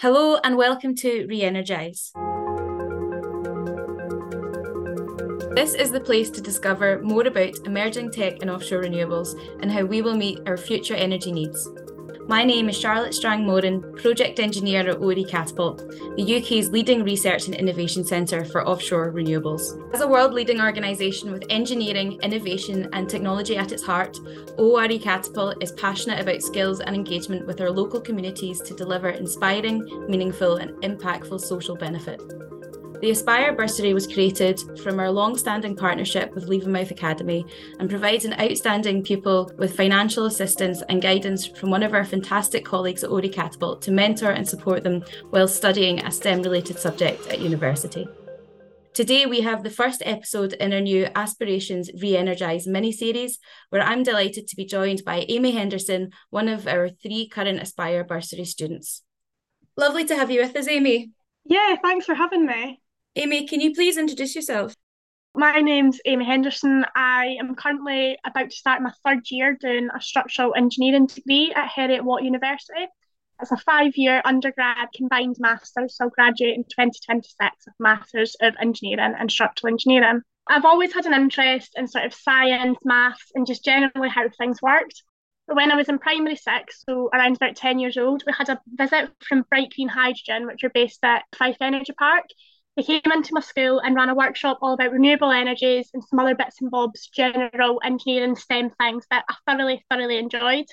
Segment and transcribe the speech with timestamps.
[0.00, 2.12] Hello and welcome to Reenergize.
[5.54, 9.84] This is the place to discover more about emerging tech and offshore renewables and how
[9.84, 11.68] we will meet our future energy needs.
[12.30, 15.78] My name is Charlotte Strang Moran, Project Engineer at ORE Catapult,
[16.14, 19.62] the UK's leading research and innovation centre for offshore renewables.
[19.92, 24.16] As a world leading organisation with engineering, innovation, and technology at its heart,
[24.58, 29.82] ORE Catapult is passionate about skills and engagement with our local communities to deliver inspiring,
[30.08, 32.22] meaningful, and impactful social benefit.
[33.00, 37.46] The Aspire Bursary was created from our long standing partnership with Levenmouth Academy
[37.78, 42.62] and provides an outstanding pupil with financial assistance and guidance from one of our fantastic
[42.62, 47.26] colleagues at ORE Catapult to mentor and support them while studying a STEM related subject
[47.28, 48.06] at university.
[48.92, 53.38] Today, we have the first episode in our new Aspirations Re Energize mini series,
[53.70, 58.04] where I'm delighted to be joined by Amy Henderson, one of our three current Aspire
[58.04, 59.02] Bursary students.
[59.74, 61.12] Lovely to have you with us, Amy.
[61.46, 62.82] Yeah, thanks for having me.
[63.16, 64.76] Amy, can you please introduce yourself?
[65.34, 66.84] My name's Amy Henderson.
[66.94, 71.68] I am currently about to start my third year doing a structural engineering degree at
[71.68, 72.86] Heriot Watt University.
[73.42, 78.54] It's a five year undergrad combined master's, so I'll graduate in 2026 with Masters of
[78.60, 80.22] Engineering and Structural Engineering.
[80.46, 84.62] I've always had an interest in sort of science, maths, and just generally how things
[84.62, 85.02] worked.
[85.48, 88.50] But when I was in primary six, so around about 10 years old, we had
[88.50, 92.26] a visit from Bright Green Hydrogen, which are based at Fife Energy Park.
[92.80, 96.18] They came into my school and ran a workshop all about renewable energies and some
[96.18, 100.64] other bits and bobs, general engineering STEM things that I thoroughly, thoroughly enjoyed.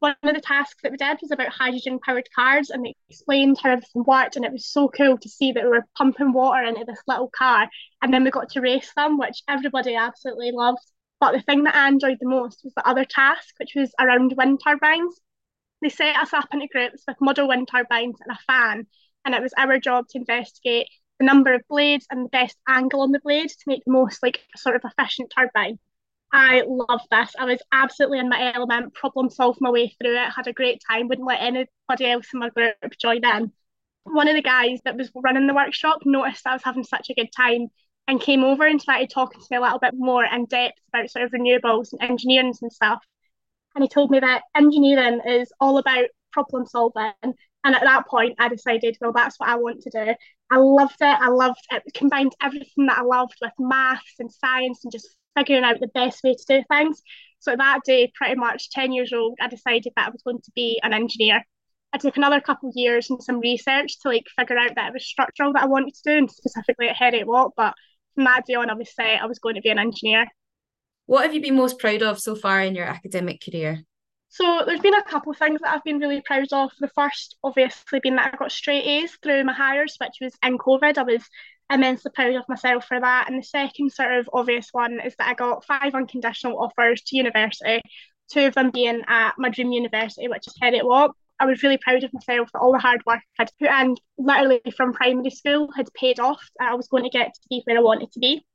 [0.00, 3.58] One of the tasks that we did was about hydrogen powered cars and they explained
[3.62, 4.34] how everything worked.
[4.34, 7.30] And it was so cool to see that we were pumping water into this little
[7.30, 7.68] car
[8.02, 10.82] and then we got to race them, which everybody absolutely loved.
[11.20, 14.34] But the thing that I enjoyed the most was the other task, which was around
[14.36, 15.20] wind turbines.
[15.80, 18.88] They set us up into groups with model wind turbines and a fan,
[19.24, 20.88] and it was our job to investigate
[21.20, 24.22] the number of blades and the best angle on the blade to make the most
[24.22, 25.78] like sort of efficient turbine.
[26.32, 27.34] I love this.
[27.38, 30.80] I was absolutely in my element, problem solved my way through it, had a great
[30.88, 33.52] time, wouldn't let anybody else in my group join in.
[34.04, 37.14] One of the guys that was running the workshop noticed I was having such a
[37.14, 37.68] good time
[38.08, 41.10] and came over and started talking to me a little bit more in depth about
[41.10, 43.00] sort of renewables and engineering and stuff.
[43.74, 47.12] And he told me that engineering is all about problem solving.
[47.64, 50.14] And at that point, I decided, well, that's what I want to do.
[50.50, 51.18] I loved it.
[51.20, 51.82] I loved it.
[51.84, 55.88] it combined everything that I loved with maths and science and just figuring out the
[55.88, 57.02] best way to do things.
[57.38, 60.50] So that day, pretty much 10 years old, I decided that I was going to
[60.54, 61.42] be an engineer.
[61.92, 64.92] I took another couple of years and some research to like figure out that it
[64.92, 67.52] was structural that I wanted to do, and specifically at Heriot Watt.
[67.56, 67.74] But
[68.14, 70.26] from that day on, I was set I was going to be an engineer.
[71.06, 73.84] What have you been most proud of so far in your academic career?
[74.30, 76.70] So there's been a couple of things that I've been really proud of.
[76.78, 80.56] The first, obviously, being that I got straight A's through my Highers, which was in
[80.56, 80.98] COVID.
[80.98, 81.28] I was
[81.68, 83.28] immensely proud of myself for that.
[83.28, 87.16] And the second sort of obvious one is that I got five unconditional offers to
[87.16, 87.82] university,
[88.32, 91.10] two of them being at my dream university, which is Heriot Watt.
[91.40, 94.60] I was really proud of myself that all the hard work I'd put in, literally
[94.76, 96.42] from primary school, had paid off.
[96.60, 98.46] I was going to get to be where I wanted to be.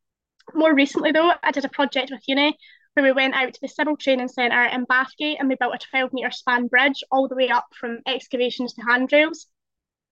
[0.54, 2.58] More recently, though, I did a project with uni
[2.96, 5.88] where we went out to the Civil Training Centre in Bathgate and we built a
[5.92, 9.48] 12 metre span bridge all the way up from excavations to handrails.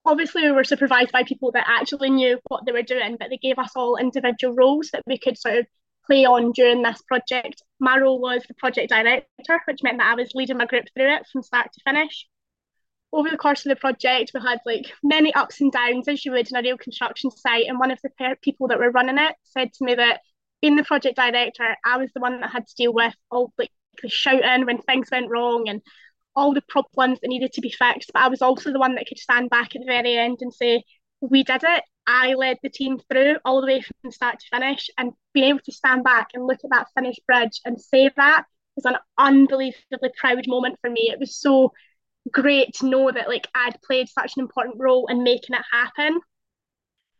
[0.05, 3.37] Obviously, we were supervised by people that actually knew what they were doing, but they
[3.37, 5.65] gave us all individual roles that we could sort of
[6.05, 7.61] play on during this project.
[7.79, 11.15] My role was the project director, which meant that I was leading my group through
[11.15, 12.27] it from start to finish.
[13.13, 16.33] Over the course of the project, we had like many ups and downs as you
[16.33, 17.67] would in a real construction site.
[17.67, 20.19] And one of the people that were running it said to me that
[20.63, 23.71] being the project director, I was the one that had to deal with all like
[24.01, 25.81] the shouting when things went wrong and
[26.37, 28.11] all the problems that needed to be fixed.
[28.13, 30.53] But I was also the one that could stand back at the very end and
[30.53, 30.85] say,
[31.19, 31.83] We did it.
[32.07, 34.89] I led the team through all the way from start to finish.
[34.97, 38.45] And being able to stand back and look at that finished bridge and say that
[38.77, 41.09] was an unbelievably proud moment for me.
[41.11, 41.73] It was so
[42.31, 46.21] great to know that like I'd played such an important role in making it happen.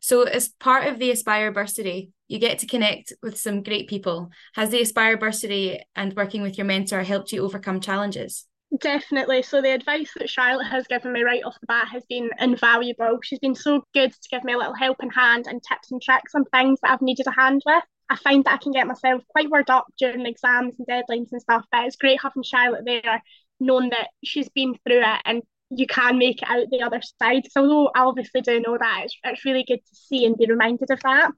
[0.03, 4.31] So, as part of the Aspire Bursary, you get to connect with some great people.
[4.53, 8.43] Has the Aspire Bursary and working with your mentor helped you overcome challenges?
[8.81, 9.43] Definitely.
[9.43, 13.19] So, the advice that Charlotte has given me right off the bat has been invaluable.
[13.23, 16.35] She's been so good to give me a little helping hand and tips and tricks
[16.35, 17.83] on things that I've needed a hand with.
[18.09, 21.41] I find that I can get myself quite worked up during exams and deadlines and
[21.41, 23.23] stuff, but it's great having Charlotte there,
[23.61, 25.43] knowing that she's been through it and
[25.77, 27.43] you can make it out the other side.
[27.51, 30.45] So although I obviously do know that, it's, it's really good to see and be
[30.47, 31.31] reminded of that.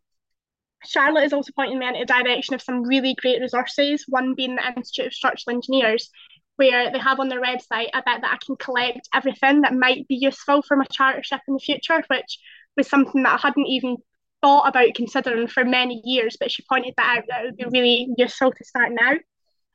[0.85, 4.55] Charlotte is also pointing me in the direction of some really great resources, one being
[4.55, 6.09] the Institute of Structural Engineers.
[6.57, 10.07] where they have on their website a bit that I can collect everything that might
[10.07, 12.39] be useful for my chartership in the future, which
[12.77, 13.97] was something that I hadn't even
[14.41, 17.79] thought about considering for many years, but she pointed that out that it would be
[17.79, 19.13] really useful to start now.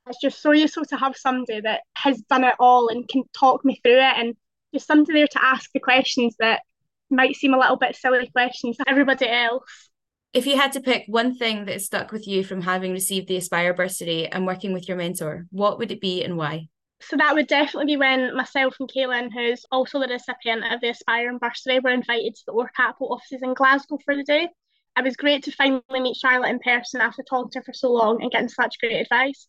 [0.06, 3.64] It's just so useful to have somebody that has done it all and can talk
[3.64, 4.34] me through it and
[4.72, 6.62] just somebody there to ask the questions that
[7.10, 9.90] might seem a little bit silly questions to everybody else.
[10.32, 13.36] If you had to pick one thing that stuck with you from having received the
[13.36, 16.68] Aspire bursary and working with your mentor, what would it be and why?
[17.02, 20.90] So that would definitely be when myself and Kaylin, who's also the recipient of the
[20.90, 24.48] Aspire bursary, were invited to the ORE Catapult offices in Glasgow for the day.
[24.96, 27.90] It was great to finally meet Charlotte in person after talking to her for so
[27.90, 29.48] long and getting such great advice.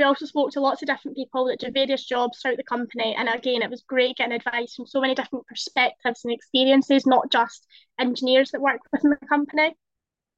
[0.00, 3.14] We also spoke to lots of different people that do various jobs throughout the company.
[3.18, 7.30] And again, it was great getting advice from so many different perspectives and experiences, not
[7.30, 7.66] just
[7.98, 9.76] engineers that work within the company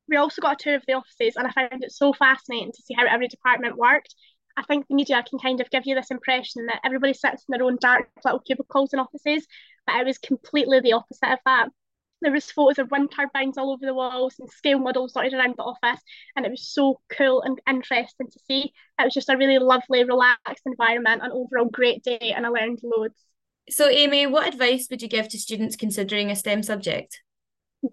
[0.08, 2.82] we also got a tour of the offices and I found it so fascinating to
[2.82, 4.14] see how every department worked.
[4.56, 7.52] I think the media can kind of give you this impression that everybody sits in
[7.52, 9.46] their own dark little cubicles in offices,
[9.86, 11.68] but it was completely the opposite of that.
[12.22, 15.54] There was photos of wind turbines all over the walls and scale models dotted around
[15.56, 16.00] the office,
[16.34, 18.72] and it was so cool and interesting to see.
[18.98, 22.80] It was just a really lovely, relaxed environment, an overall great day, and I learned
[22.82, 23.18] loads.
[23.68, 27.20] So, Amy, what advice would you give to students considering a STEM subject?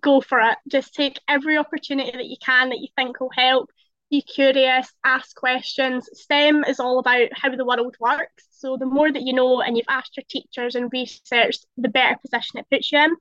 [0.01, 0.57] go for it.
[0.67, 3.69] Just take every opportunity that you can that you think will help.
[4.11, 6.09] Be curious, ask questions.
[6.13, 8.47] STEM is all about how the world works.
[8.51, 12.17] So the more that you know and you've asked your teachers and researched, the better
[12.17, 13.15] position it puts you in.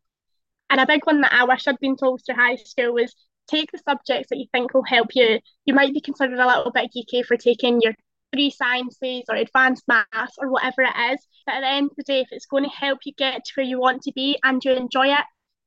[0.71, 3.15] And a big one that I wish I'd been told through high school was
[3.49, 5.41] take the subjects that you think will help you.
[5.65, 7.95] You might be considered a little bit geeky for taking your
[8.33, 11.27] three sciences or advanced maths or whatever it is.
[11.47, 13.53] But at the end of the day, if it's going to help you get to
[13.57, 15.25] where you want to be and you enjoy it,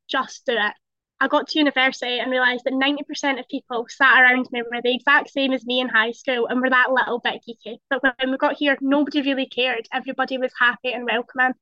[0.07, 0.73] just do it.
[1.19, 4.95] I got to university and realised that 90% of people sat around me were the
[4.95, 7.77] exact same as me in high school and were that little bit geeky.
[7.91, 9.87] But when we got here, nobody really cared.
[9.93, 11.53] Everybody was happy and welcoming.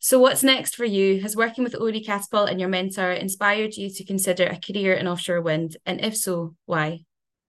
[0.00, 1.20] So, what's next for you?
[1.22, 5.08] Has working with ORE Catapult and your mentor inspired you to consider a career in
[5.08, 5.76] offshore wind?
[5.86, 7.00] And if so, why?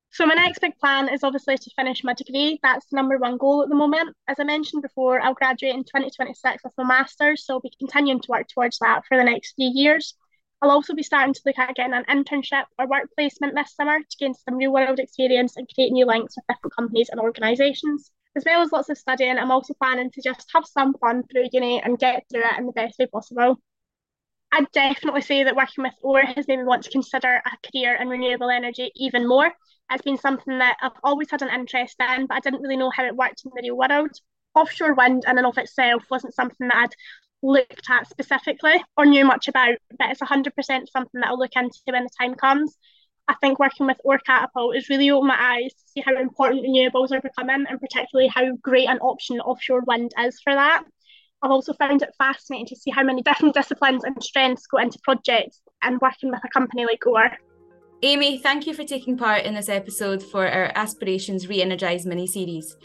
[0.09, 2.59] So, my next big plan is obviously to finish my degree.
[2.63, 4.15] That's the number one goal at the moment.
[4.27, 8.19] As I mentioned before, I'll graduate in 2026 with my master's, so I'll be continuing
[8.19, 10.15] to work towards that for the next few years.
[10.59, 13.99] I'll also be starting to look at getting an internship or work placement this summer
[13.99, 18.11] to gain some real world experience and create new links with different companies and organisations.
[18.35, 21.49] As well as lots of studying, I'm also planning to just have some fun through
[21.51, 23.57] uni and get through it in the best way possible.
[24.51, 27.95] I'd definitely say that working with OR has made me want to consider a career
[27.95, 29.51] in renewable energy even more.
[29.91, 32.89] It's been something that I've always had an interest in, but I didn't really know
[32.89, 34.11] how it worked in the real world.
[34.55, 36.95] Offshore wind in and of itself wasn't something that I'd
[37.41, 41.79] looked at specifically or knew much about, but it's 100% something that I'll look into
[41.85, 42.75] when the time comes.
[43.29, 46.65] I think working with ORE Catapult has really opened my eyes to see how important
[46.65, 50.83] renewables are becoming and particularly how great an option offshore wind is for that.
[51.43, 54.97] I've also found it fascinating to see how many different disciplines and strengths go into
[55.03, 57.29] projects and working with a company like OR.
[58.01, 62.25] Amy, thank you for taking part in this episode for our Aspirations Re Energize mini
[62.25, 62.77] series.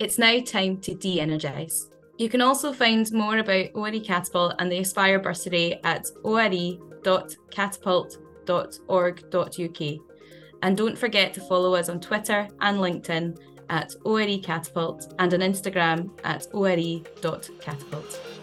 [0.00, 1.90] It's now time to de energize.
[2.16, 6.06] You can also find more about ORE Catapult and the Aspire bursary at
[8.48, 10.00] ore.catapult.org.uk.
[10.62, 13.38] And don't forget to follow us on Twitter and LinkedIn
[13.70, 18.39] at ORE Catapult and on Instagram at ore.catapult.